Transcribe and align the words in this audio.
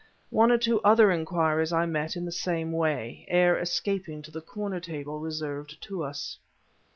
One 0.31 0.51
or 0.51 0.57
two 0.57 0.81
other 0.81 1.11
inquiries 1.11 1.71
I 1.71 1.85
met 1.85 2.15
in 2.15 2.25
the 2.25 2.31
same 2.31 2.71
way, 2.71 3.23
ere 3.27 3.59
escaping 3.59 4.23
to 4.23 4.31
the 4.31 4.41
corner 4.41 4.79
table 4.79 5.19
reserved 5.19 5.79
to 5.83 6.03
us. 6.03 6.39